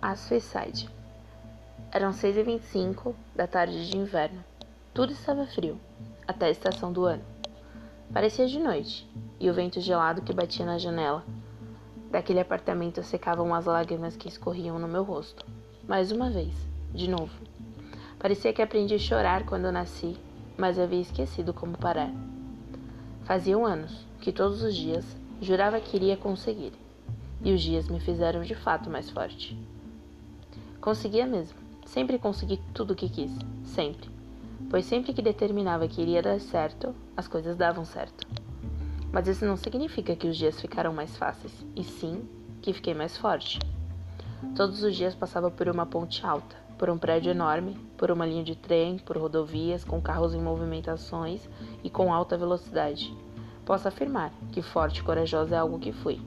a 0.00 0.14
Suicide. 0.14 0.88
Eram 1.90 2.12
6h25 2.12 3.14
da 3.34 3.48
tarde 3.48 3.90
de 3.90 3.96
inverno. 3.96 4.44
Tudo 4.94 5.12
estava 5.12 5.44
frio, 5.44 5.76
até 6.26 6.46
a 6.46 6.50
estação 6.50 6.92
do 6.92 7.04
ano. 7.04 7.24
Parecia 8.12 8.46
de 8.46 8.60
noite, 8.60 9.10
e 9.40 9.50
o 9.50 9.54
vento 9.54 9.80
gelado 9.80 10.22
que 10.22 10.32
batia 10.32 10.64
na 10.64 10.78
janela 10.78 11.24
daquele 12.12 12.38
apartamento 12.38 13.02
secavam 13.02 13.52
as 13.52 13.66
lágrimas 13.66 14.16
que 14.16 14.28
escorriam 14.28 14.78
no 14.78 14.86
meu 14.86 15.02
rosto. 15.02 15.44
Mais 15.86 16.12
uma 16.12 16.30
vez, 16.30 16.54
de 16.94 17.10
novo. 17.10 17.32
Parecia 18.20 18.52
que 18.52 18.62
aprendi 18.62 18.94
a 18.94 18.98
chorar 18.98 19.44
quando 19.46 19.72
nasci, 19.72 20.16
mas 20.56 20.78
havia 20.78 21.00
esquecido 21.00 21.52
como 21.52 21.76
parar. 21.76 22.12
Faziam 23.24 23.66
anos 23.66 24.06
que 24.20 24.32
todos 24.32 24.62
os 24.62 24.76
dias 24.76 25.04
jurava 25.40 25.80
que 25.80 25.96
iria 25.96 26.16
conseguir, 26.16 26.72
e 27.42 27.52
os 27.52 27.60
dias 27.60 27.88
me 27.88 27.98
fizeram 27.98 28.42
de 28.42 28.54
fato 28.54 28.88
mais 28.88 29.10
forte. 29.10 29.58
Conseguia 30.88 31.26
mesmo. 31.26 31.58
Sempre 31.84 32.18
consegui 32.18 32.58
tudo 32.72 32.94
o 32.94 32.96
que 32.96 33.10
quis. 33.10 33.30
Sempre. 33.62 34.08
Pois 34.70 34.86
sempre 34.86 35.12
que 35.12 35.20
determinava 35.20 35.86
que 35.86 36.00
iria 36.00 36.22
dar 36.22 36.40
certo, 36.40 36.94
as 37.14 37.28
coisas 37.28 37.58
davam 37.58 37.84
certo. 37.84 38.26
Mas 39.12 39.28
isso 39.28 39.44
não 39.44 39.54
significa 39.54 40.16
que 40.16 40.26
os 40.26 40.34
dias 40.34 40.58
ficaram 40.58 40.90
mais 40.90 41.14
fáceis, 41.14 41.52
e 41.76 41.84
sim 41.84 42.26
que 42.62 42.72
fiquei 42.72 42.94
mais 42.94 43.18
forte. 43.18 43.58
Todos 44.56 44.82
os 44.82 44.96
dias 44.96 45.14
passava 45.14 45.50
por 45.50 45.68
uma 45.68 45.84
ponte 45.84 46.24
alta, 46.24 46.56
por 46.78 46.88
um 46.88 46.96
prédio 46.96 47.32
enorme, 47.32 47.76
por 47.98 48.10
uma 48.10 48.24
linha 48.24 48.42
de 48.42 48.56
trem, 48.56 48.96
por 48.96 49.18
rodovias 49.18 49.84
com 49.84 50.00
carros 50.00 50.32
em 50.32 50.40
movimentações 50.40 51.46
e 51.84 51.90
com 51.90 52.14
alta 52.14 52.34
velocidade. 52.34 53.14
Posso 53.66 53.86
afirmar 53.86 54.32
que 54.52 54.62
forte 54.62 55.00
e 55.00 55.04
corajosa 55.04 55.54
é 55.54 55.58
algo 55.58 55.78
que 55.78 55.92
fui 55.92 56.18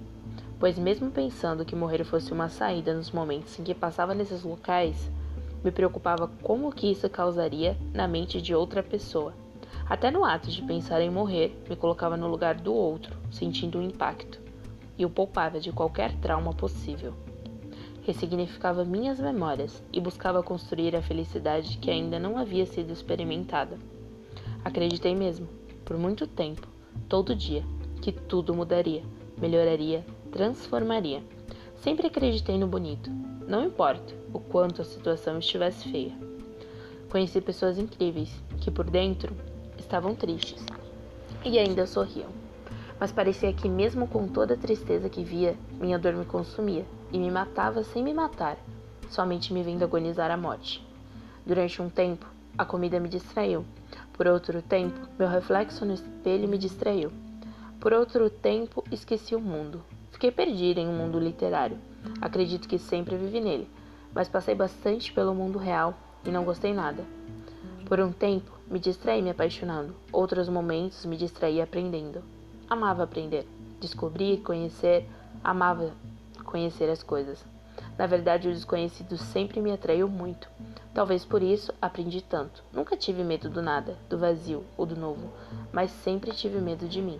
pois, 0.61 0.77
mesmo 0.77 1.09
pensando 1.09 1.65
que 1.65 1.75
morrer 1.75 2.03
fosse 2.03 2.31
uma 2.31 2.47
saída 2.47 2.93
nos 2.93 3.09
momentos 3.09 3.57
em 3.57 3.63
que 3.63 3.73
passava 3.73 4.13
nesses 4.13 4.43
locais, 4.43 5.09
me 5.63 5.71
preocupava 5.71 6.29
como 6.43 6.71
que 6.71 6.91
isso 6.91 7.09
causaria 7.09 7.75
na 7.91 8.07
mente 8.07 8.39
de 8.39 8.53
outra 8.53 8.83
pessoa. 8.83 9.33
Até 9.89 10.11
no 10.11 10.23
ato 10.23 10.51
de 10.51 10.61
pensar 10.61 11.01
em 11.01 11.09
morrer, 11.09 11.59
me 11.67 11.75
colocava 11.75 12.15
no 12.15 12.27
lugar 12.27 12.53
do 12.53 12.75
outro, 12.75 13.17
sentindo 13.31 13.79
o 13.79 13.81
impacto, 13.81 14.39
e 14.99 15.03
o 15.03 15.09
poupava 15.09 15.59
de 15.59 15.71
qualquer 15.71 16.15
trauma 16.17 16.53
possível. 16.53 17.15
Ressignificava 18.03 18.85
minhas 18.85 19.19
memórias 19.19 19.81
e 19.91 19.99
buscava 19.99 20.43
construir 20.43 20.95
a 20.95 21.01
felicidade 21.01 21.79
que 21.79 21.89
ainda 21.89 22.19
não 22.19 22.37
havia 22.37 22.67
sido 22.67 22.93
experimentada. 22.93 23.79
Acreditei 24.63 25.15
mesmo, 25.15 25.47
por 25.83 25.97
muito 25.97 26.27
tempo, 26.27 26.67
todo 27.09 27.35
dia, 27.35 27.63
que 27.99 28.11
tudo 28.11 28.53
mudaria, 28.53 29.01
melhoraria 29.39 30.05
transformaria. 30.31 31.21
Sempre 31.75 32.07
acreditei 32.07 32.57
no 32.57 32.67
bonito, 32.67 33.09
não 33.47 33.65
importa 33.65 34.13
o 34.33 34.39
quanto 34.39 34.81
a 34.81 34.85
situação 34.85 35.37
estivesse 35.37 35.89
feia. 35.89 36.13
Conheci 37.09 37.41
pessoas 37.41 37.77
incríveis 37.77 38.31
que 38.61 38.71
por 38.71 38.89
dentro 38.89 39.35
estavam 39.77 40.15
tristes 40.15 40.65
e 41.43 41.59
ainda 41.59 41.85
sorriam. 41.85 42.29
Mas 42.99 43.11
parecia 43.11 43.51
que, 43.51 43.67
mesmo 43.67 44.07
com 44.07 44.27
toda 44.27 44.53
a 44.53 44.57
tristeza 44.57 45.09
que 45.09 45.23
via, 45.23 45.57
minha 45.79 45.97
dor 45.97 46.13
me 46.13 46.23
consumia 46.23 46.85
e 47.11 47.17
me 47.17 47.31
matava 47.31 47.83
sem 47.83 48.03
me 48.03 48.13
matar, 48.13 48.57
somente 49.09 49.51
me 49.51 49.63
vendo 49.63 49.83
agonizar 49.83 50.31
a 50.31 50.37
morte. 50.37 50.85
Durante 51.45 51.81
um 51.81 51.89
tempo, 51.89 52.25
a 52.57 52.63
comida 52.63 52.99
me 52.99 53.09
distraiu. 53.09 53.65
Por 54.13 54.27
outro 54.27 54.61
tempo, 54.61 54.99
meu 55.17 55.27
reflexo 55.27 55.83
no 55.83 55.93
espelho 55.93 56.47
me 56.47 56.57
distraiu. 56.57 57.11
Por 57.79 57.91
outro 57.91 58.29
tempo, 58.29 58.83
esqueci 58.91 59.33
o 59.33 59.41
mundo, 59.41 59.83
Fiquei 60.21 60.45
perdida 60.45 60.79
em 60.79 60.87
um 60.87 60.93
mundo 60.95 61.19
literário. 61.19 61.79
Acredito 62.21 62.67
que 62.67 62.77
sempre 62.77 63.17
vivi 63.17 63.41
nele, 63.41 63.67
mas 64.13 64.29
passei 64.29 64.53
bastante 64.53 65.11
pelo 65.11 65.33
mundo 65.33 65.57
real 65.57 65.95
e 66.23 66.29
não 66.29 66.43
gostei 66.43 66.75
nada. 66.75 67.03
Por 67.87 67.99
um 67.99 68.11
tempo, 68.11 68.51
me 68.67 68.77
distraí 68.77 69.19
me 69.19 69.31
apaixonando. 69.31 69.95
Outros 70.13 70.47
momentos 70.47 71.03
me 71.07 71.17
distraí 71.17 71.59
aprendendo. 71.59 72.21
Amava 72.69 73.01
aprender, 73.01 73.47
descobrir, 73.79 74.43
conhecer, 74.43 75.09
amava 75.43 75.89
conhecer 76.45 76.87
as 76.87 77.01
coisas. 77.01 77.43
Na 77.97 78.05
verdade, 78.05 78.47
o 78.47 78.53
desconhecido 78.53 79.17
sempre 79.17 79.59
me 79.59 79.71
atraiu 79.71 80.07
muito. 80.07 80.47
Talvez 80.93 81.25
por 81.25 81.41
isso 81.41 81.73
aprendi 81.81 82.21
tanto. 82.21 82.63
Nunca 82.71 82.95
tive 82.95 83.23
medo 83.23 83.49
do 83.49 83.63
nada, 83.63 83.97
do 84.07 84.19
vazio 84.19 84.63
ou 84.77 84.85
do 84.85 84.95
novo, 84.95 85.33
mas 85.73 85.89
sempre 85.89 86.31
tive 86.31 86.61
medo 86.61 86.87
de 86.87 87.01
mim. 87.01 87.19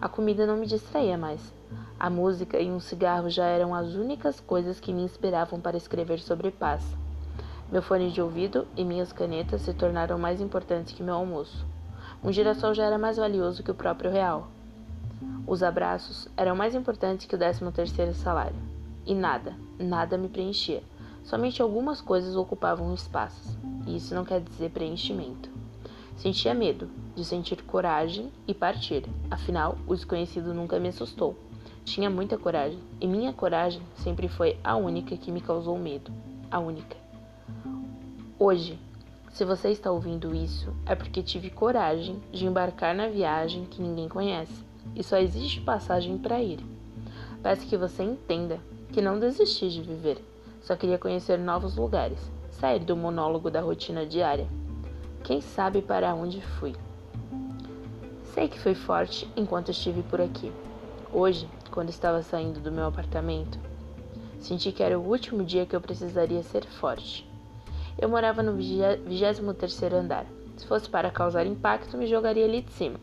A 0.00 0.08
comida 0.08 0.44
não 0.48 0.56
me 0.56 0.66
distraía 0.66 1.16
mais. 1.16 1.56
A 2.00 2.08
música 2.08 2.60
e 2.60 2.70
um 2.70 2.78
cigarro 2.78 3.28
já 3.28 3.44
eram 3.44 3.74
as 3.74 3.94
únicas 3.94 4.38
coisas 4.38 4.78
que 4.78 4.92
me 4.92 5.02
inspiravam 5.02 5.60
para 5.60 5.76
escrever 5.76 6.20
sobre 6.20 6.52
paz. 6.52 6.84
Meu 7.72 7.82
fone 7.82 8.12
de 8.12 8.22
ouvido 8.22 8.68
e 8.76 8.84
minhas 8.84 9.12
canetas 9.12 9.62
se 9.62 9.74
tornaram 9.74 10.16
mais 10.16 10.40
importantes 10.40 10.94
que 10.94 11.02
meu 11.02 11.16
almoço. 11.16 11.66
Um 12.22 12.32
girassol 12.32 12.72
já 12.72 12.84
era 12.84 12.96
mais 12.96 13.16
valioso 13.16 13.64
que 13.64 13.70
o 13.72 13.74
próprio 13.74 14.12
real. 14.12 14.46
Os 15.44 15.60
abraços 15.60 16.28
eram 16.36 16.54
mais 16.54 16.72
importantes 16.72 17.26
que 17.26 17.34
o 17.34 17.38
décimo 17.38 17.72
terceiro 17.72 18.14
salário. 18.14 18.54
E 19.04 19.12
nada, 19.12 19.56
nada 19.76 20.16
me 20.16 20.28
preenchia. 20.28 20.84
Somente 21.24 21.60
algumas 21.60 22.00
coisas 22.00 22.36
ocupavam 22.36 22.94
espaços. 22.94 23.58
E 23.88 23.96
isso 23.96 24.14
não 24.14 24.24
quer 24.24 24.40
dizer 24.40 24.70
preenchimento. 24.70 25.50
Sentia 26.16 26.54
medo 26.54 26.88
de 27.16 27.24
sentir 27.24 27.60
coragem 27.64 28.30
e 28.46 28.54
partir. 28.54 29.04
Afinal, 29.28 29.76
o 29.84 29.96
desconhecido 29.96 30.54
nunca 30.54 30.78
me 30.78 30.90
assustou. 30.90 31.47
Tinha 31.88 32.10
muita 32.10 32.36
coragem, 32.36 32.78
e 33.00 33.08
minha 33.08 33.32
coragem 33.32 33.80
sempre 33.96 34.28
foi 34.28 34.58
a 34.62 34.76
única 34.76 35.16
que 35.16 35.32
me 35.32 35.40
causou 35.40 35.78
medo. 35.78 36.12
A 36.50 36.58
única. 36.58 36.94
Hoje, 38.38 38.78
se 39.32 39.42
você 39.42 39.70
está 39.70 39.90
ouvindo 39.90 40.34
isso, 40.34 40.70
é 40.84 40.94
porque 40.94 41.22
tive 41.22 41.48
coragem 41.48 42.22
de 42.30 42.44
embarcar 42.44 42.94
na 42.94 43.08
viagem 43.08 43.64
que 43.64 43.80
ninguém 43.80 44.06
conhece, 44.06 44.62
e 44.94 45.02
só 45.02 45.16
existe 45.16 45.62
passagem 45.62 46.18
para 46.18 46.42
ir. 46.42 46.60
Peço 47.42 47.66
que 47.66 47.76
você 47.76 48.02
entenda 48.02 48.60
que 48.92 49.00
não 49.00 49.18
desisti 49.18 49.70
de 49.70 49.80
viver, 49.80 50.22
só 50.60 50.76
queria 50.76 50.98
conhecer 50.98 51.38
novos 51.38 51.74
lugares, 51.74 52.20
sair 52.50 52.80
do 52.80 52.94
monólogo 52.94 53.50
da 53.50 53.62
rotina 53.62 54.04
diária. 54.04 54.46
Quem 55.24 55.40
sabe 55.40 55.80
para 55.80 56.14
onde 56.14 56.42
fui? 56.42 56.76
Sei 58.34 58.46
que 58.46 58.60
fui 58.60 58.74
forte 58.74 59.26
enquanto 59.34 59.70
estive 59.70 60.02
por 60.02 60.20
aqui. 60.20 60.52
Hoje 61.10 61.48
quando 61.78 61.90
estava 61.90 62.20
saindo 62.24 62.58
do 62.58 62.72
meu 62.72 62.88
apartamento, 62.88 63.56
senti 64.40 64.72
que 64.72 64.82
era 64.82 64.98
o 64.98 65.08
último 65.08 65.44
dia 65.44 65.64
que 65.64 65.76
eu 65.76 65.80
precisaria 65.80 66.42
ser 66.42 66.66
forte. 66.66 67.24
Eu 67.96 68.08
morava 68.08 68.42
no 68.42 68.54
23 68.54 69.92
andar. 69.94 70.26
Se 70.56 70.66
fosse 70.66 70.90
para 70.90 71.08
causar 71.08 71.46
impacto, 71.46 71.96
me 71.96 72.08
jogaria 72.08 72.44
ali 72.44 72.62
de 72.62 72.72
cima. 72.72 72.98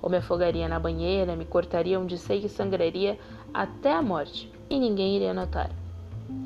Ou 0.00 0.08
me 0.08 0.18
afogaria 0.18 0.68
na 0.68 0.78
banheira, 0.78 1.34
me 1.34 1.44
cortaria 1.44 1.98
onde 1.98 2.16
sei 2.16 2.40
que 2.40 2.48
sangraria 2.48 3.18
até 3.52 3.92
a 3.92 4.00
morte, 4.00 4.48
e 4.70 4.78
ninguém 4.78 5.16
iria 5.16 5.34
notar. 5.34 5.68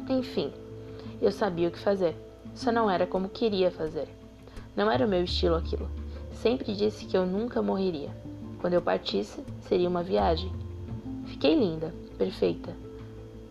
Enfim, 0.08 0.54
eu 1.20 1.30
sabia 1.30 1.68
o 1.68 1.70
que 1.70 1.78
fazer, 1.78 2.16
só 2.54 2.72
não 2.72 2.90
era 2.90 3.06
como 3.06 3.28
queria 3.28 3.70
fazer. 3.70 4.08
Não 4.74 4.90
era 4.90 5.04
o 5.04 5.08
meu 5.08 5.22
estilo 5.22 5.56
aquilo. 5.56 5.90
Sempre 6.32 6.74
disse 6.74 7.04
que 7.04 7.14
eu 7.14 7.26
nunca 7.26 7.60
morreria. 7.60 8.08
Quando 8.58 8.72
eu 8.72 8.80
partisse, 8.80 9.44
seria 9.60 9.86
uma 9.86 10.02
viagem, 10.02 10.50
Fiquei 11.44 11.60
linda, 11.60 11.92
perfeita, 12.16 12.74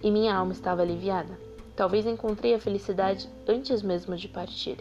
e 0.02 0.10
minha 0.10 0.36
alma 0.36 0.52
estava 0.52 0.82
aliviada. 0.82 1.38
Talvez 1.76 2.08
encontrei 2.08 2.56
a 2.56 2.60
felicidade 2.60 3.30
antes 3.48 3.84
mesmo 3.84 4.16
de 4.16 4.28
partir. 4.28 4.80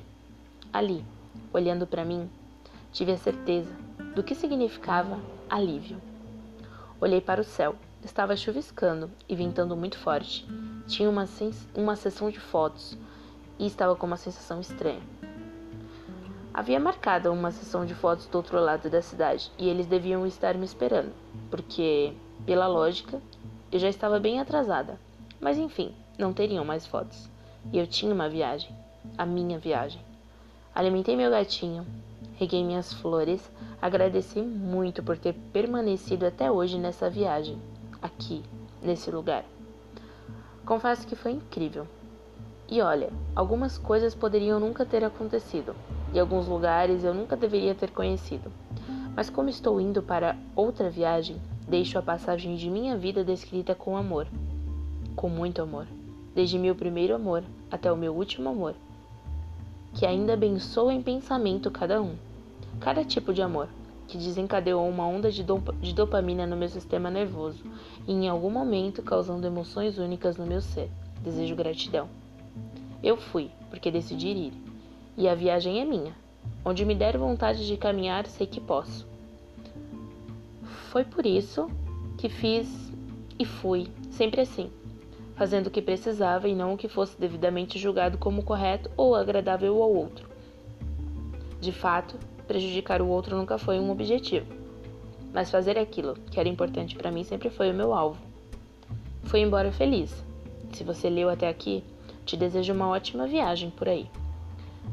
Ali, 0.73 1.05
olhando 1.53 1.87
para 1.87 2.07
mim, 2.07 2.31
tive 2.91 3.13
a 3.13 3.19
certeza 3.19 3.71
do 4.15 4.23
que 4.23 4.35
significava 4.35 5.21
alívio. 5.51 6.01
Olhei 6.99 7.21
para 7.21 7.43
o 7.43 7.45
céu. 7.45 7.77
Estava 8.03 8.35
chuviscando 8.35 9.11
e 9.29 9.37
ventando 9.37 9.77
muito 9.77 9.99
forte. 9.99 10.49
Tinha 10.87 11.11
uma, 11.11 11.29
uma 11.75 11.97
sessão 11.97 12.31
de 12.31 12.41
fotos 12.41 12.97
e 13.59 13.67
estava 13.67 13.95
com 13.95 14.07
uma 14.07 14.17
sensação 14.17 14.59
estranha. 14.59 15.03
Havia 16.55 16.81
marcado 16.81 17.31
uma 17.31 17.51
sessão 17.51 17.85
de 17.85 17.95
fotos 17.95 18.27
do 18.27 18.37
outro 18.37 18.59
lado 18.59 18.89
da 18.89 19.03
cidade 19.03 19.53
e 19.59 19.69
eles 19.69 19.85
deviam 19.85 20.27
estar 20.27 20.55
me 20.55 20.65
esperando, 20.65 21.13
porque 21.51 22.15
pela 22.45 22.67
lógica, 22.67 23.21
eu 23.71 23.79
já 23.79 23.89
estava 23.89 24.19
bem 24.19 24.41
atrasada. 24.41 24.99
Mas 25.41 25.59
enfim, 25.59 25.95
não 26.19 26.33
teriam 26.33 26.65
mais 26.65 26.87
fotos. 26.87 27.29
E 27.73 27.79
eu 27.79 27.87
tinha 27.87 28.13
uma 28.13 28.29
viagem. 28.29 28.71
A 29.17 29.27
minha 29.27 29.59
viagem. 29.59 30.01
Alimentei 30.75 31.17
meu 31.17 31.31
gatinho, 31.31 31.87
reguei 32.37 32.65
minhas 32.65 32.93
flores, 32.95 33.51
agradeci 33.81 34.41
muito 34.41 35.03
por 35.03 35.19
ter 35.19 35.35
permanecido 35.53 36.25
até 36.25 36.51
hoje 36.51 36.79
nessa 36.79 37.11
viagem, 37.11 37.59
aqui, 38.01 38.43
nesse 38.81 39.11
lugar. 39.11 39.45
Confesso 40.65 41.07
que 41.07 41.15
foi 41.15 41.33
incrível. 41.33 41.87
E 42.71 42.81
olha, 42.81 43.11
algumas 43.37 43.77
coisas 43.77 44.15
poderiam 44.15 44.59
nunca 44.59 44.87
ter 44.87 45.05
acontecido, 45.05 45.77
e 46.15 46.19
alguns 46.19 46.49
lugares 46.49 47.05
eu 47.05 47.13
nunca 47.13 47.37
deveria 47.37 47.75
ter 47.75 47.91
conhecido. 47.91 48.51
Mas 49.15 49.29
como 49.29 49.51
estou 49.51 49.79
indo 49.79 50.03
para 50.03 50.39
outra 50.57 50.89
viagem, 50.89 51.37
Deixo 51.69 51.99
a 51.99 52.03
passagem 52.03 52.57
de 52.57 52.69
minha 52.69 52.97
vida 52.97 53.25
descrita 53.25 53.75
com 53.75 53.97
amor, 53.97 54.27
com 55.15 55.29
muito 55.29 55.63
amor. 55.63 55.87
desde 56.35 56.59
meu 56.59 56.75
primeiro 56.75 57.15
amor 57.15 57.45
até 57.71 57.93
o 57.93 57.97
meu 57.97 58.15
último 58.15 58.49
amor, 58.49 58.75
que 59.95 60.07
ainda 60.07 60.33
abençoa 60.33 60.93
em 60.93 61.03
pensamento 61.03 61.71
cada 61.71 62.01
um, 62.01 62.15
cada 62.81 63.05
tipo 63.05 63.33
de 63.33 63.43
amor, 63.43 63.69
que 64.09 64.17
desencadeou 64.17 64.89
uma 64.89 65.07
onda 65.07 65.31
de, 65.31 65.45
de 65.81 65.95
dopamina 65.95 66.47
no 66.47 66.57
meu 66.57 66.69
sistema 66.69 67.11
nervoso 67.11 67.63
e 68.07 68.13
em 68.13 68.29
algum 68.29 68.51
momento 68.51 69.03
causando 69.03 69.47
emoções 69.47 69.99
únicas 69.99 70.37
no 70.37 70.47
meu 70.47 70.61
ser. 70.61 70.91
Desejo 71.23 71.55
gratidão. 71.55 72.09
Eu 73.03 73.17
fui, 73.17 73.51
porque 73.71 73.91
decidi 73.91 74.29
ir. 74.29 74.53
E 75.17 75.29
a 75.29 75.35
viagem 75.35 75.81
é 75.81 75.85
minha. 75.85 76.15
Onde 76.65 76.85
me 76.85 76.95
der 76.95 77.17
vontade 77.17 77.67
de 77.67 77.77
caminhar, 77.77 78.27
sei 78.27 78.47
que 78.47 78.61
posso. 78.61 79.12
Foi 80.93 81.05
por 81.05 81.25
isso 81.25 81.71
que 82.19 82.29
fiz 82.29 82.69
e 83.39 83.47
fui, 83.47 83.87
sempre 84.11 84.43
assim, 84.43 84.71
fazendo 85.35 85.69
o 85.69 85.71
que 85.71 85.81
precisava 85.81 86.47
e 86.47 86.55
não 86.55 86.75
o 86.75 86.77
que 86.77 86.87
fosse 86.87 87.19
devidamente 87.19 87.79
julgado 87.79 88.19
como 88.19 88.43
correto 88.43 88.91
ou 88.95 89.17
agradável 89.17 89.83
ao 89.83 89.91
outro. 89.91 90.29
De 91.59 91.73
fato, 91.73 92.19
prejudicar 92.47 93.01
o 93.01 93.09
outro 93.09 93.35
nunca 93.35 93.57
foi 93.57 93.81
um 93.81 93.91
objetivo, 93.91 94.45
mas 95.33 95.51
fazer 95.51 95.79
aquilo 95.79 96.13
que 96.31 96.39
era 96.39 96.47
importante 96.51 96.95
para 96.95 97.11
mim 97.11 97.25
sempre 97.25 97.49
foi 97.49 97.71
o 97.71 97.75
meu 97.75 97.95
alvo. 97.95 98.21
Fui 99.23 99.41
embora 99.41 99.73
feliz. 99.73 100.23
Se 100.75 100.85
você 100.85 101.09
leu 101.09 101.31
até 101.31 101.49
aqui, 101.49 101.83
te 102.27 102.37
desejo 102.37 102.75
uma 102.75 102.89
ótima 102.89 103.27
viagem 103.27 103.71
por 103.71 103.89
aí. 103.89 104.11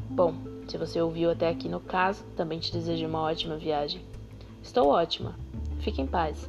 Bom, 0.08 0.32
se 0.66 0.78
você 0.78 0.98
ouviu 0.98 1.30
até 1.30 1.50
aqui 1.50 1.68
no 1.68 1.78
caso, 1.78 2.24
também 2.34 2.58
te 2.58 2.72
desejo 2.72 3.06
uma 3.06 3.20
ótima 3.20 3.58
viagem. 3.58 4.00
Estou 4.62 4.88
ótima. 4.88 5.34
Fique 5.80 6.00
em 6.00 6.06
paz. 6.06 6.48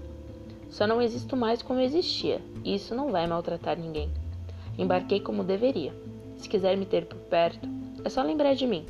Só 0.70 0.88
não 0.88 1.02
existo 1.02 1.36
mais 1.36 1.62
como 1.62 1.80
existia, 1.80 2.42
e 2.64 2.76
isso 2.76 2.96
não 2.96 3.12
vai 3.12 3.28
maltratar 3.28 3.78
ninguém. 3.78 4.10
Embarquei 4.78 5.20
como 5.20 5.44
deveria. 5.44 5.94
Se 6.38 6.48
quiser 6.48 6.78
me 6.78 6.86
ter 6.86 7.06
por 7.06 7.18
perto, 7.18 7.68
é 8.04 8.10
só 8.10 8.22
lembrar 8.22 8.56
de 8.56 8.66
mim. 8.66 8.86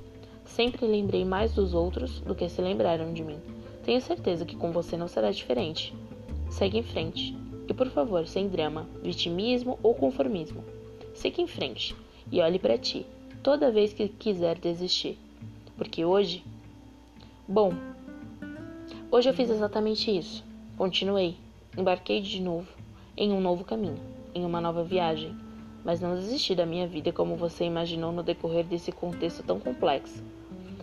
Sempre 0.45 0.85
lembrei 0.85 1.25
mais 1.25 1.53
dos 1.53 1.73
outros 1.73 2.19
do 2.21 2.35
que 2.35 2.47
se 2.49 2.61
lembraram 2.61 3.13
de 3.13 3.23
mim. 3.23 3.39
Tenho 3.83 4.01
certeza 4.01 4.45
que 4.45 4.55
com 4.55 4.71
você 4.71 4.95
não 4.95 5.07
será 5.07 5.31
diferente. 5.31 5.93
Segue 6.49 6.77
em 6.77 6.83
frente. 6.83 7.35
E 7.67 7.73
por 7.73 7.87
favor, 7.89 8.27
sem 8.27 8.47
drama, 8.47 8.87
vitimismo 9.01 9.79
ou 9.81 9.95
conformismo. 9.95 10.63
Siga 11.13 11.41
em 11.41 11.47
frente 11.47 11.95
e 12.31 12.41
olhe 12.41 12.59
para 12.59 12.77
ti 12.77 13.05
toda 13.41 13.71
vez 13.71 13.93
que 13.93 14.07
quiser 14.07 14.57
desistir. 14.57 15.17
Porque 15.77 16.05
hoje. 16.05 16.43
Bom, 17.47 17.73
hoje 19.11 19.29
eu 19.29 19.33
fiz 19.33 19.49
exatamente 19.49 20.09
isso. 20.09 20.43
Continuei, 20.77 21.35
embarquei 21.77 22.21
de 22.21 22.41
novo 22.41 22.67
em 23.17 23.31
um 23.31 23.41
novo 23.41 23.65
caminho, 23.65 23.99
em 24.33 24.45
uma 24.45 24.61
nova 24.61 24.83
viagem, 24.83 25.35
mas 25.83 25.99
não 25.99 26.15
desisti 26.15 26.55
da 26.55 26.65
minha 26.65 26.87
vida 26.87 27.11
como 27.11 27.35
você 27.35 27.65
imaginou 27.65 28.11
no 28.11 28.23
decorrer 28.23 28.65
desse 28.65 28.91
contexto 28.91 29.43
tão 29.43 29.59
complexo. 29.59 30.23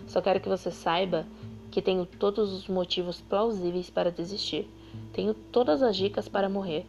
Só 0.07 0.21
quero 0.21 0.41
que 0.41 0.49
você 0.49 0.71
saiba 0.71 1.27
que 1.71 1.83
tenho 1.83 2.05
todos 2.05 2.53
os 2.53 2.69
motivos 2.69 3.21
plausíveis 3.21 3.91
para 3.91 4.11
desistir. 4.11 4.69
Tenho 5.13 5.35
todas 5.35 5.83
as 5.83 5.97
dicas 5.97 6.29
para 6.29 6.49
morrer. 6.49 6.87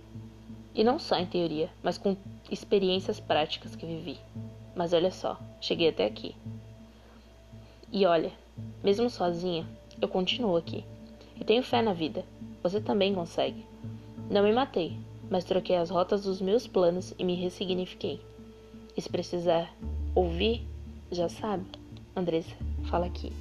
E 0.76 0.84
não 0.84 1.00
só 1.00 1.16
em 1.18 1.26
teoria, 1.26 1.70
mas 1.82 1.98
com 1.98 2.16
experiências 2.52 3.20
práticas 3.20 3.76
que 3.76 3.86
vivi. 3.86 4.18
Mas 4.76 4.94
olha 4.94 5.12
só, 5.12 5.38
cheguei 5.60 5.90
até 5.90 6.06
aqui. 6.06 6.36
E 7.92 8.06
olha, 8.06 8.32
mesmo 8.84 9.10
sozinha, 9.10 9.68
eu 10.02 10.08
continuo 10.08 10.56
aqui. 10.56 10.86
E 11.40 11.44
tenho 11.44 11.64
fé 11.64 11.82
na 11.82 11.94
vida. 11.94 12.26
Você 12.62 12.82
também 12.82 13.14
consegue. 13.14 13.66
Não 14.30 14.44
me 14.44 14.52
matei, 14.52 14.98
mas 15.30 15.46
troquei 15.46 15.76
as 15.76 15.90
rotas 15.90 16.24
dos 16.24 16.42
meus 16.42 16.68
planos 16.68 17.14
e 17.18 17.24
me 17.24 17.36
ressignifiquei. 17.36 18.20
E 18.96 19.02
se 19.02 19.10
precisar 19.10 19.74
ouvir, 20.14 20.68
já 21.12 21.30
sabe. 21.30 21.66
Andressa, 22.16 22.56
fala 22.84 23.06
aqui. 23.06 23.32